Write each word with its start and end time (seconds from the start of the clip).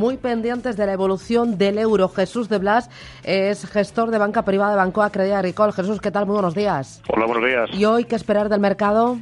muy 0.00 0.16
pendientes 0.16 0.78
de 0.78 0.86
la 0.86 0.94
evolución 0.94 1.58
del 1.58 1.78
euro. 1.78 2.08
Jesús 2.08 2.48
de 2.48 2.58
Blas 2.58 2.88
es 3.22 3.70
gestor 3.70 4.10
de 4.10 4.16
banca 4.16 4.46
privada 4.46 4.70
de 4.70 4.78
Banco 4.78 5.02
Acredit 5.02 5.34
Agricole. 5.34 5.72
Jesús, 5.72 6.00
¿qué 6.00 6.10
tal? 6.10 6.24
Muy 6.24 6.32
buenos 6.32 6.54
días. 6.54 7.02
Hola, 7.08 7.26
buenos 7.26 7.44
días. 7.44 7.70
¿Y 7.74 7.84
hoy 7.84 8.04
qué 8.04 8.16
esperar 8.16 8.48
del 8.48 8.60
mercado? 8.60 9.18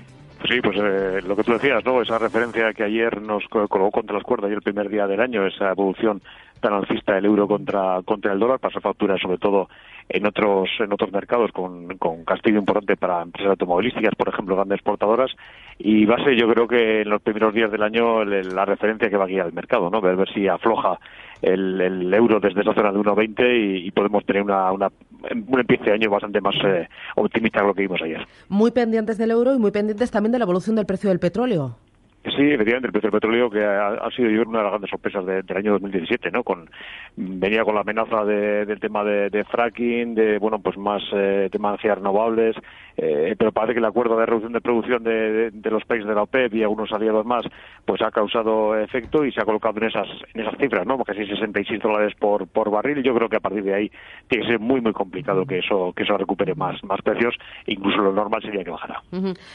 Sí, 0.49 0.61
pues 0.63 0.77
eh, 0.81 1.21
lo 1.27 1.35
que 1.35 1.43
tú 1.43 1.53
decías, 1.53 1.85
¿no? 1.85 2.01
Esa 2.01 2.17
referencia 2.19 2.73
que 2.73 2.85
ayer 2.85 3.21
nos 3.21 3.43
colocó 3.49 3.91
contra 3.91 4.15
las 4.15 4.23
cuerdas 4.23 4.53
y 4.53 4.55
el 4.55 4.63
primer 4.63 4.89
día 4.89 5.09
del 5.09 5.21
año, 5.21 5.45
esa 5.45 5.73
evolución 5.73 6.23
tan 6.61 6.73
alcista 6.73 7.15
del 7.15 7.27
euro 7.27 7.47
contra, 7.47 8.01
contra 8.05 8.33
el 8.33 8.39
dólar, 8.39 8.59
pasó 8.59 8.81
factura 8.81 9.17
sobre 9.19 9.39
todo 9.39 9.69
en 10.09 10.27
otros, 10.27 10.69
en 10.79 10.93
otros 10.93 11.13
mercados 11.13 11.53
con, 11.53 11.99
con 11.99 12.25
castigo 12.25 12.59
importante 12.59 12.97
para 12.97 13.23
empresas 13.23 13.51
automovilísticas, 13.51 14.15
por 14.15 14.29
ejemplo, 14.29 14.57
grandes 14.57 14.77
exportadoras, 14.77 15.31
y 15.79 16.07
va 16.07 16.17
a 16.17 16.25
ser 16.25 16.35
yo 16.35 16.49
creo 16.49 16.67
que 16.67 17.03
en 17.03 17.11
los 17.11 17.21
primeros 17.21 17.53
días 17.53 17.71
del 17.71 17.83
año 17.83 18.25
la 18.25 18.65
referencia 18.65 19.11
que 19.11 19.17
va 19.17 19.25
a 19.25 19.29
guiar 19.29 19.47
el 19.47 19.53
mercado, 19.53 19.91
¿no? 19.91 20.01
Ver, 20.01 20.17
ver 20.17 20.33
si 20.33 20.49
afloja 20.49 20.99
el, 21.43 21.81
el 21.81 22.15
euro 22.15 22.41
desde 22.41 22.63
esa 22.63 22.75
zona 22.75 22.93
de 22.93 22.99
1,20 22.99 23.83
y, 23.83 23.87
y 23.87 23.91
podemos 23.91 24.25
tener 24.25 24.43
una, 24.43 24.73
una 24.73 24.91
un 25.31 25.61
empiece 25.61 25.85
de 25.85 25.93
año 25.93 26.11
bastante 26.11 26.41
más 26.41 26.55
eh, 26.65 26.89
optimista 27.17 27.61
de 27.61 27.67
lo 27.67 27.75
que 27.75 27.83
vimos 27.83 28.01
ayer. 28.03 28.27
Muy 28.49 28.71
pendientes 28.71 29.19
del 29.19 29.31
euro 29.31 29.55
y 29.55 29.59
muy 29.59 29.71
pendientes 29.71 30.11
también 30.11 30.33
de 30.33 30.39
la 30.39 30.45
evolución 30.45 30.77
del 30.77 30.87
precio 30.87 31.11
del 31.11 31.19
petróleo. 31.19 31.77
Sí, 32.25 32.51
efectivamente, 32.51 32.89
el 32.89 32.93
precio 32.93 33.11
del 33.11 33.21
petróleo 33.21 33.49
que 33.49 33.65
ha, 33.65 34.11
sido 34.11 34.29
yo 34.29 34.43
una 34.43 34.59
de 34.59 34.65
las 34.65 34.73
grandes 34.73 34.91
sorpresas 34.91 35.25
del 35.25 35.57
año 35.57 35.73
2017, 35.73 36.31
¿no? 36.33 36.43
Con 36.43 36.69
venía 37.17 37.65
con 37.65 37.77
la 37.77 37.83
amenaza 37.83 38.25
del 38.25 38.81
tema 38.81 39.05
de, 39.05 39.45
fracking, 39.45 40.15
de 40.15 40.39
bueno, 40.39 40.59
pues 40.59 40.77
más 40.77 41.03
eh, 41.13 41.49
tema 41.51 41.69
de 41.69 41.75
energías 41.75 41.99
renovables, 41.99 42.57
eh, 43.01 43.37
pero 43.39 43.53
parece 43.53 43.75
que 43.75 43.79
el 43.79 43.85
acuerdo 43.85 44.19
de 44.19 44.27
reducción 44.27 44.53
de 44.53 44.61
producción 44.61 45.05
de, 45.05 45.71
los 45.71 45.85
países 45.85 46.09
de 46.09 46.15
la 46.15 46.23
OPEP 46.23 46.53
y 46.55 46.63
algunos 46.65 46.93
aliados 46.93 47.25
más, 47.25 47.45
pues 47.85 48.03
ha 48.03 48.11
causado 48.11 48.77
efecto 48.77 49.25
y 49.25 49.31
se 49.31 49.41
ha 49.41 49.45
colocado 49.45 49.79
en 49.79 49.85
esas 49.85 50.09
en 50.35 50.41
esas 50.41 50.59
cifras, 50.59 50.85
¿no? 50.85 50.99
Casi 51.05 51.25
66 51.25 51.81
dólares 51.81 52.15
por 52.19 52.49
por 52.49 52.71
barril. 52.71 53.01
Yo 53.05 53.15
creo 53.15 53.29
que 53.29 53.37
a 53.37 53.41
partir 53.41 53.63
de 53.63 53.73
ahí 53.73 53.91
tiene 54.27 54.45
que 54.45 54.51
ser 54.51 54.59
muy 54.59 54.81
muy 54.81 54.93
complicado 54.93 55.47
que 55.47 55.59
eso 55.59 55.93
que 55.95 56.03
eso 56.03 56.19
recupere 56.19 56.57
más 56.57 56.83
más 56.83 57.01
precios. 57.03 57.37
Incluso 57.67 57.99
lo 57.99 58.13
normal 58.13 58.43
sería 58.43 58.65
que 58.65 58.71
bajara. 58.71 59.01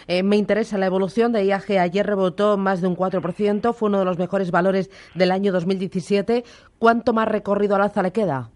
Eh, 0.08 0.24
me 0.24 0.38
interesa 0.38 0.78
la 0.78 0.86
evolución 0.86 1.34
de 1.34 1.44
IAG. 1.44 1.80
Ayer 1.80 2.06
rebotó 2.06 2.58
más 2.58 2.80
de 2.80 2.88
un 2.88 2.96
4%, 2.96 3.74
fue 3.74 3.90
uno 3.90 4.00
de 4.00 4.06
los 4.06 4.18
mejores 4.18 4.52
valores 4.52 4.90
del 5.16 5.32
año 5.32 5.52
2017. 5.52 6.46
¿Cuánto 6.80 7.12
más 7.12 7.28
recorrido 7.28 7.76
al 7.76 7.82
alza 7.82 8.02
le 8.02 8.12
queda? 8.12 8.53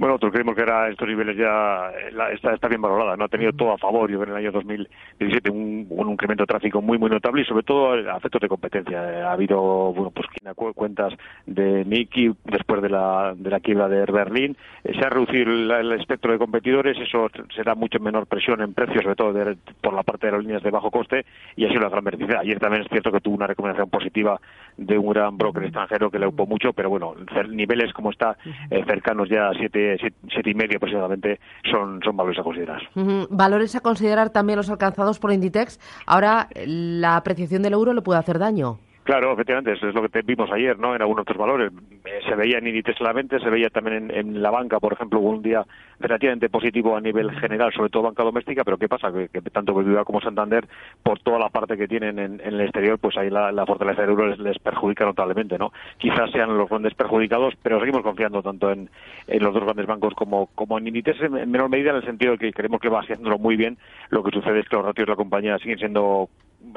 Bueno, 0.00 0.14
nosotros 0.14 0.32
creemos 0.32 0.54
que 0.54 0.62
era 0.62 0.88
estos 0.88 1.06
niveles 1.06 1.36
ya 1.36 1.92
está, 2.32 2.54
está, 2.54 2.68
bien 2.68 2.80
valorada, 2.80 3.18
no 3.18 3.26
ha 3.26 3.28
tenido 3.28 3.52
todo 3.52 3.72
a 3.72 3.76
favor. 3.76 4.10
Yo 4.10 4.18
creo 4.18 4.34
en 4.34 4.40
el 4.40 4.46
año 4.46 4.50
2017 4.50 5.50
un, 5.50 5.86
un 5.90 6.10
incremento 6.12 6.44
de 6.44 6.46
tráfico 6.46 6.80
muy 6.80 6.96
muy 6.96 7.10
notable 7.10 7.42
y 7.42 7.44
sobre 7.44 7.64
todo 7.64 7.94
efectos 7.94 8.40
de 8.40 8.48
competencia. 8.48 9.28
Ha 9.28 9.32
habido 9.32 9.92
bueno 9.92 10.10
pues 10.10 10.26
cuentas 10.74 11.12
de 11.44 11.84
Niki 11.84 12.32
después 12.44 12.80
de 12.80 12.88
la 12.88 13.34
de 13.36 13.50
la 13.50 13.60
quiebra 13.60 13.88
de 13.88 14.06
Berlín, 14.10 14.56
eh, 14.84 14.94
se 14.98 15.04
ha 15.04 15.10
reducido 15.10 15.52
el, 15.52 15.92
espectro 15.92 16.32
de 16.32 16.38
competidores, 16.38 16.96
eso 16.98 17.28
será 17.54 17.74
mucho 17.74 18.00
menor 18.00 18.26
presión 18.26 18.62
en 18.62 18.72
precios, 18.72 19.02
sobre 19.02 19.16
todo 19.16 19.34
por 19.82 19.92
la 19.92 20.02
parte 20.02 20.28
de 20.28 20.32
las 20.32 20.40
líneas 20.40 20.62
de 20.62 20.70
bajo 20.70 20.90
coste 20.90 21.26
y 21.56 21.66
ha 21.66 21.68
sido 21.68 21.82
la 21.82 21.90
gran 21.90 22.04
beneficia. 22.04 22.40
Ayer 22.40 22.58
también 22.58 22.84
es 22.84 22.88
cierto 22.88 23.12
que 23.12 23.20
tuvo 23.20 23.36
una 23.36 23.46
recomendación 23.46 23.90
positiva 23.90 24.40
de 24.78 24.96
un 24.96 25.12
gran 25.12 25.36
broker 25.36 25.62
extranjero 25.62 26.10
que 26.10 26.18
le 26.18 26.24
ocupó 26.24 26.46
mucho, 26.46 26.72
pero 26.72 26.88
bueno, 26.88 27.14
niveles 27.50 27.92
como 27.92 28.10
está 28.10 28.38
eh, 28.70 28.82
cercanos 28.86 29.28
ya 29.28 29.50
a 29.50 29.54
7 29.54 29.89
siete, 29.98 30.50
y 30.50 30.54
medio 30.54 30.76
aproximadamente 30.76 31.40
son, 31.70 32.00
son 32.02 32.16
valores 32.16 32.38
a 32.38 32.42
considerar. 32.42 32.82
Valores 33.30 33.74
a 33.76 33.80
considerar 33.80 34.30
también 34.30 34.56
los 34.56 34.70
alcanzados 34.70 35.18
por 35.18 35.32
Inditex. 35.32 35.78
Ahora, 36.06 36.48
la 36.64 37.16
apreciación 37.16 37.62
del 37.62 37.72
euro 37.72 37.92
le 37.92 38.02
puede 38.02 38.18
hacer 38.18 38.38
daño. 38.38 38.78
Claro, 39.10 39.32
efectivamente, 39.32 39.72
eso 39.72 39.88
es 39.88 39.94
lo 39.96 40.08
que 40.08 40.22
vimos 40.22 40.48
ayer, 40.52 40.78
¿no? 40.78 40.94
En 40.94 41.02
algunos 41.02 41.22
otros 41.22 41.36
valores. 41.36 41.72
Eh, 42.04 42.20
se 42.28 42.36
veía 42.36 42.58
en 42.58 42.68
Inditex 42.68 42.96
solamente, 42.96 43.40
se 43.40 43.50
veía 43.50 43.68
también 43.68 44.08
en, 44.14 44.40
la 44.40 44.52
banca, 44.52 44.78
por 44.78 44.92
ejemplo, 44.92 45.18
un 45.18 45.42
día 45.42 45.66
relativamente 45.98 46.48
positivo 46.48 46.96
a 46.96 47.00
nivel 47.00 47.32
general, 47.32 47.72
sobre 47.72 47.90
todo 47.90 48.04
banca 48.04 48.22
doméstica, 48.22 48.62
pero 48.62 48.78
¿qué 48.78 48.86
pasa? 48.86 49.10
Que, 49.10 49.40
tanto 49.50 49.74
BBVA 49.74 50.04
como 50.04 50.20
Santander, 50.20 50.64
por 51.02 51.18
toda 51.18 51.40
la 51.40 51.48
parte 51.48 51.76
que 51.76 51.88
tienen 51.88 52.20
en, 52.20 52.40
el 52.40 52.60
exterior, 52.60 53.00
pues 53.00 53.16
ahí 53.16 53.30
la, 53.30 53.66
fortaleza 53.66 54.02
del 54.02 54.10
euro 54.10 54.28
les, 54.28 54.60
perjudica 54.60 55.04
notablemente, 55.04 55.58
¿no? 55.58 55.72
Quizás 55.98 56.30
sean 56.30 56.56
los 56.56 56.68
grandes 56.68 56.94
perjudicados, 56.94 57.54
pero 57.64 57.80
seguimos 57.80 58.04
confiando 58.04 58.44
tanto 58.44 58.70
en, 58.70 58.88
los 59.26 59.52
dos 59.52 59.64
grandes 59.64 59.86
bancos 59.86 60.14
como, 60.14 60.78
en 60.78 60.86
Inditex, 60.86 61.20
en, 61.20 61.50
menor 61.50 61.68
medida 61.68 61.90
en 61.90 61.96
el 61.96 62.04
sentido 62.04 62.34
de 62.34 62.38
que 62.38 62.52
creemos 62.52 62.80
que 62.80 62.88
va 62.88 63.00
haciéndolo 63.00 63.40
muy 63.40 63.56
bien. 63.56 63.76
Lo 64.10 64.22
que 64.22 64.30
sucede 64.30 64.60
es 64.60 64.68
que 64.68 64.76
los 64.76 64.84
ratios 64.84 65.06
de 65.06 65.10
la 65.10 65.16
compañía 65.16 65.58
siguen 65.58 65.78
siendo 65.78 66.28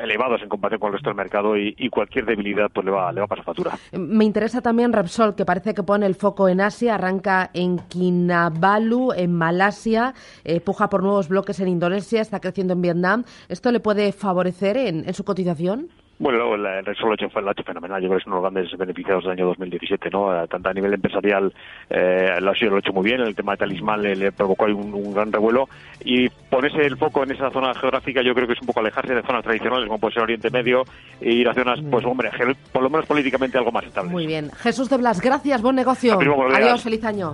elevados 0.01 0.41
en 0.41 0.49
comparación 0.49 0.79
con 0.79 0.87
el 0.89 0.93
resto 0.93 1.09
del 1.09 1.17
mercado 1.17 1.57
y, 1.57 1.89
cualquier 1.89 2.25
debilidad 2.25 2.71
pues 2.73 2.85
le 2.85 2.91
va, 2.91 3.11
le 3.11 3.19
va 3.19 3.25
a 3.25 3.27
pasar 3.27 3.45
factura. 3.45 3.77
Me 3.91 4.25
interesa 4.25 4.61
también 4.61 4.93
Repsol, 4.93 5.35
que 5.35 5.45
parece 5.45 5.73
que 5.73 5.83
pone 5.83 6.05
el 6.05 6.15
foco 6.15 6.49
en 6.49 6.61
Asia, 6.61 6.95
arranca 6.95 7.51
en 7.53 7.77
Kinabalu, 7.77 9.11
en 9.15 9.33
Malasia, 9.33 10.13
eh, 10.43 10.59
puja 10.59 10.89
por 10.89 11.03
nuevos 11.03 11.27
bloques 11.27 11.59
en 11.59 11.67
Indonesia, 11.67 12.21
está 12.21 12.39
creciendo 12.39 12.73
en 12.73 12.81
Vietnam. 12.81 13.23
¿Esto 13.49 13.71
le 13.71 13.79
puede 13.79 14.11
favorecer 14.11 14.77
en 14.77 15.13
su 15.13 15.23
cotización? 15.23 15.89
Bueno, 16.23 16.56
el 16.56 16.85
Repsol 16.85 17.07
lo 17.07 17.11
ha 17.11 17.16
hecho, 17.16 17.41
lo 17.41 17.50
ha 17.50 17.51
hecho 17.51 17.63
fenomenal. 17.63 18.01
Yo 18.01 18.07
creo 18.07 18.17
que 18.17 18.22
es 18.22 18.28
uno 18.28 18.38
de 18.38 18.41
los 18.44 18.53
grandes 18.53 18.78
beneficiados 18.78 19.25
del 19.25 19.34
año 19.34 19.47
2017, 19.47 20.09
¿no? 20.09 20.47
Tanto 20.47 20.69
a 20.69 20.73
nivel 20.73 20.94
empresarial 20.94 21.53
eh, 21.89 22.38
lo, 22.39 22.51
ha 22.51 22.56
sido, 22.56 22.69
lo 22.69 22.78
ha 22.78 22.79
hecho 22.79 22.94
muy 22.94 23.03
bien. 23.03 23.19
El 23.19 23.35
tema 23.35 23.51
de 23.51 23.57
talismán 23.57 24.01
le, 24.01 24.31
provocó 24.31 24.66
ahí 24.66 24.72
un, 24.72 25.13
gran 25.13 25.34
revuelo. 25.34 25.67
Y 26.06 26.29
ponerse 26.29 26.79
el 26.85 26.95
foco 26.95 27.23
en 27.23 27.31
esa 27.31 27.51
zona 27.51 27.73
geográfica 27.73 28.22
yo 28.23 28.34
creo 28.34 28.47
que 28.47 28.53
es 28.53 28.61
un 28.61 28.67
poco 28.67 28.79
alejarse 28.79 29.13
de 29.13 29.22
zonas 29.22 29.44
tradicionales 29.44 29.85
como 29.85 30.00
puede 30.00 30.13
ser 30.13 30.23
Oriente 30.23 30.50
Medio 30.50 30.84
e 31.19 31.34
ir 31.34 31.50
a 31.50 31.53
zonas, 31.53 31.81
pues 31.91 32.06
hombre, 32.06 32.31
por 32.72 32.84
lo 32.84 32.90
menos 32.90 33.05
políticamente 33.05 33.57
algo 33.57 33.73
más 33.73 33.84
estable. 33.84 34.09
Muy 34.09 34.25
bien. 34.25 34.50
Jesús 34.51 34.90
de 34.90 34.95
Blas, 34.95 35.19
gracias, 35.19 35.61
buen 35.61 35.75
negocio. 35.75 36.17
Adiós, 36.53 36.84
feliz 36.84 37.03
año. 37.03 37.34